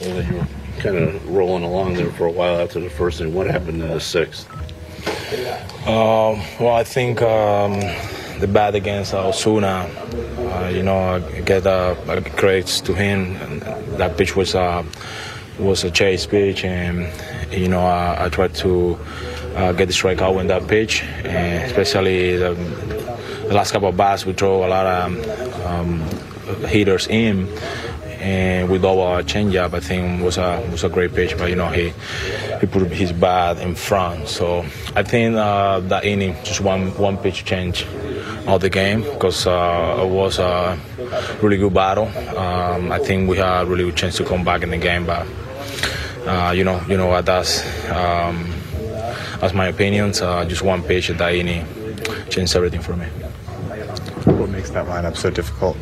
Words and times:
Well, 0.00 0.22
you 0.22 0.34
were 0.34 0.46
kind 0.80 0.96
of 0.96 1.28
rolling 1.28 1.62
along 1.62 1.94
there 1.94 2.10
for 2.10 2.26
a 2.26 2.30
while 2.30 2.60
after 2.60 2.80
the 2.80 2.90
first 2.90 3.20
inning. 3.20 3.34
What 3.34 3.46
happened 3.46 3.82
in 3.82 3.88
the 3.88 4.00
sixth? 4.00 4.48
Um, 5.86 6.42
well, 6.58 6.74
I 6.74 6.84
think 6.84 7.22
um, 7.22 7.80
the 8.40 8.48
bat 8.48 8.74
against 8.74 9.12
Ozuna, 9.12 9.86
uh, 9.86 10.68
you 10.68 10.82
know, 10.82 10.96
I 10.96 11.40
get 11.42 11.66
uh, 11.66 11.94
credits 12.36 12.80
to 12.82 12.94
him. 12.94 13.60
That 13.98 14.16
pitch 14.16 14.34
was 14.34 14.54
uh, 14.54 14.84
was 15.58 15.84
a 15.84 15.90
chase 15.90 16.26
pitch, 16.26 16.64
and 16.64 17.08
you 17.52 17.68
know, 17.68 17.80
I, 17.80 18.24
I 18.24 18.28
tried 18.28 18.54
to 18.56 18.98
uh, 19.54 19.72
get 19.72 19.86
the 19.86 19.94
strikeout 19.94 20.40
in 20.40 20.48
that 20.48 20.66
pitch, 20.66 21.02
and 21.02 21.64
especially 21.70 22.36
the, 22.36 22.54
the 23.46 23.54
last 23.54 23.70
couple 23.70 23.88
of 23.88 23.96
bats, 23.96 24.26
we 24.26 24.32
throw 24.32 24.64
a 24.64 24.68
lot 24.68 24.86
of 24.86 25.66
um, 25.66 26.00
hitters 26.66 27.06
in 27.06 27.48
and 28.24 28.70
with 28.70 28.84
our 28.86 29.22
changeup, 29.22 29.74
I 29.74 29.80
think 29.80 30.22
was 30.22 30.38
a 30.38 30.66
was 30.72 30.82
a 30.82 30.88
great 30.88 31.14
pitch. 31.14 31.36
But 31.36 31.50
you 31.50 31.56
know, 31.56 31.68
he 31.68 31.92
he 32.58 32.66
put 32.66 32.90
his 32.90 33.12
bat 33.12 33.58
in 33.58 33.74
front. 33.74 34.28
So 34.28 34.64
I 34.96 35.02
think 35.02 35.36
uh, 35.36 35.80
that 35.80 36.04
inning 36.04 36.34
just 36.42 36.62
one 36.62 36.96
one 36.96 37.18
pitch 37.18 37.44
change 37.44 37.84
of 38.46 38.62
the 38.62 38.70
game 38.70 39.02
because 39.02 39.46
uh, 39.46 40.00
it 40.02 40.08
was 40.08 40.38
a 40.38 40.78
really 41.42 41.58
good 41.58 41.74
battle. 41.74 42.08
Um, 42.34 42.90
I 42.90 42.98
think 42.98 43.28
we 43.28 43.36
had 43.36 43.62
a 43.62 43.66
really 43.66 43.84
good 43.84 43.96
chance 43.96 44.16
to 44.16 44.24
come 44.24 44.42
back 44.42 44.62
in 44.62 44.70
the 44.70 44.78
game, 44.78 45.04
but 45.04 45.26
uh, 46.26 46.52
you 46.56 46.64
know, 46.64 46.80
you 46.88 46.96
know 46.96 47.08
what 47.08 47.26
that's. 47.26 47.62
Um, 47.90 48.50
that's 49.40 49.52
my 49.52 49.66
opinion. 49.66 50.14
Just 50.14 50.62
one 50.62 50.82
pitch 50.82 51.10
at 51.10 51.18
that 51.18 51.34
inning 51.34 51.66
changed 52.30 52.56
everything 52.56 52.80
for 52.80 52.96
me. 52.96 53.04
What 54.24 54.48
makes 54.48 54.70
that 54.70 54.86
lineup 54.86 55.18
so 55.18 55.28
difficult? 55.28 55.76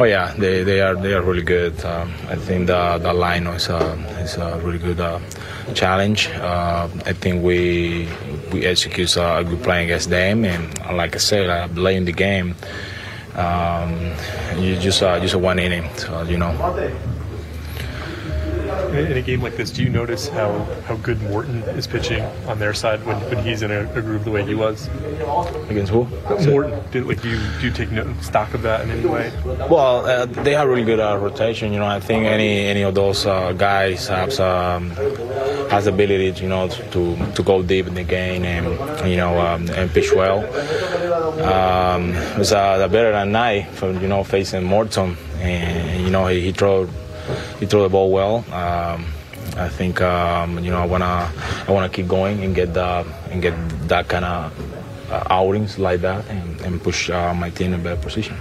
Oh 0.00 0.04
yeah, 0.04 0.32
they, 0.38 0.62
they 0.62 0.80
are 0.80 0.94
they 0.94 1.12
are 1.12 1.22
really 1.22 1.42
good. 1.42 1.84
Um, 1.84 2.14
I 2.28 2.36
think 2.36 2.68
the 2.68 2.98
the 2.98 3.12
line 3.12 3.48
is 3.48 3.68
a 3.68 3.94
is 4.22 4.36
a 4.36 4.60
really 4.62 4.78
good 4.78 5.00
uh, 5.00 5.18
challenge. 5.74 6.28
Uh, 6.28 6.88
I 7.04 7.12
think 7.12 7.42
we 7.42 8.06
we 8.52 8.64
execute 8.64 9.16
a 9.16 9.44
good 9.44 9.60
play 9.62 9.84
against 9.84 10.08
them, 10.08 10.44
and 10.44 10.96
like 10.96 11.16
I 11.16 11.18
said, 11.18 11.50
uh, 11.50 11.66
late 11.74 11.96
in 11.96 12.04
the 12.04 12.12
game, 12.12 12.54
um, 13.34 14.14
you 14.56 14.78
just 14.78 15.02
uh, 15.02 15.18
just 15.18 15.34
a 15.34 15.38
one 15.38 15.58
inning, 15.58 15.90
so, 15.96 16.22
you 16.22 16.38
know. 16.38 16.54
In 18.88 19.16
a 19.16 19.22
game 19.22 19.42
like 19.42 19.56
this, 19.56 19.70
do 19.70 19.82
you 19.82 19.90
notice 19.90 20.28
how, 20.28 20.58
how 20.86 20.96
good 20.96 21.20
Morton 21.22 21.62
is 21.76 21.86
pitching 21.86 22.22
on 22.46 22.58
their 22.58 22.72
side 22.72 23.04
when, 23.04 23.16
when 23.28 23.44
he's 23.44 23.62
in 23.62 23.70
a, 23.70 23.80
a 23.92 24.00
groove 24.00 24.24
the 24.24 24.30
way 24.30 24.44
he 24.44 24.54
was? 24.54 24.88
Against 25.68 25.92
who? 25.92 26.04
Morton, 26.46 26.82
did, 26.90 27.06
like, 27.06 27.20
do 27.20 27.28
you 27.28 27.38
do 27.60 27.66
you 27.66 27.72
take 27.72 27.90
no, 27.90 28.12
stock 28.20 28.54
of 28.54 28.62
that 28.62 28.82
in 28.82 28.90
any 28.90 29.06
way? 29.06 29.32
Well, 29.44 30.06
uh, 30.06 30.26
they 30.26 30.54
have 30.54 30.68
really 30.68 30.84
good 30.84 31.00
uh, 31.00 31.18
rotation. 31.18 31.72
You 31.72 31.80
know, 31.80 31.86
I 31.86 32.00
think 32.00 32.24
any 32.24 32.66
any 32.66 32.82
of 32.82 32.94
those 32.94 33.26
uh, 33.26 33.52
guys 33.52 34.08
has 34.08 34.40
um, 34.40 34.90
has 35.70 35.84
the 35.84 35.92
ability, 35.92 36.42
you 36.42 36.48
know, 36.48 36.68
to 36.68 37.32
to 37.34 37.42
go 37.42 37.62
deep 37.62 37.86
in 37.86 37.94
the 37.94 38.04
game 38.04 38.44
and 38.44 38.66
you 39.08 39.16
know 39.16 39.38
um, 39.38 39.68
and 39.70 39.90
pitch 39.90 40.12
well. 40.12 40.38
Um, 41.42 42.14
it 42.14 42.38
was 42.38 42.52
uh, 42.52 42.88
better 42.88 43.12
than 43.12 43.32
night 43.32 43.68
for 43.72 43.92
you 43.92 44.08
know 44.08 44.24
facing 44.24 44.64
Morton, 44.64 45.16
and 45.40 46.02
you 46.02 46.10
know 46.10 46.26
he, 46.26 46.40
he 46.40 46.52
threw 46.52 46.88
he 47.58 47.66
threw 47.66 47.82
the 47.82 47.88
ball 47.88 48.10
well. 48.10 48.44
Um, 48.52 49.06
I 49.56 49.68
think 49.68 50.00
um, 50.00 50.58
you 50.62 50.70
know 50.70 50.80
I 50.80 50.86
wanna 50.86 51.30
I 51.66 51.72
wanna 51.72 51.88
keep 51.88 52.06
going 52.06 52.44
and 52.44 52.54
get 52.54 52.74
the 52.74 53.06
and 53.30 53.42
get 53.42 53.54
that 53.88 54.08
kind 54.08 54.24
of 54.24 54.52
uh, 55.10 55.24
outings 55.30 55.78
like 55.78 56.00
that 56.02 56.28
and, 56.28 56.60
and 56.60 56.82
push 56.82 57.10
uh, 57.10 57.34
my 57.34 57.50
team 57.50 57.72
in 57.72 57.80
a 57.80 57.82
better 57.82 58.00
position. 58.00 58.36